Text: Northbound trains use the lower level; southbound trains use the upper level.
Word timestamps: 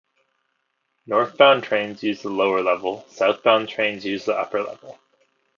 Northbound 1.05 1.63
trains 1.63 2.01
use 2.01 2.23
the 2.23 2.29
lower 2.29 2.63
level; 2.63 3.05
southbound 3.11 3.69
trains 3.69 4.03
use 4.03 4.25
the 4.25 4.33
upper 4.33 4.63
level. 4.63 4.97